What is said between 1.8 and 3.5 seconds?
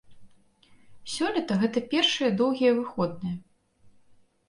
першыя доўгія выходныя.